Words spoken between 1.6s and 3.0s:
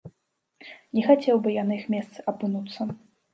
на іх месцы апынуцца.